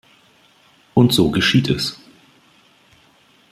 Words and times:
Und 0.95 1.13
so 1.13 1.29
geschieht 1.29 1.69
es. 1.69 1.95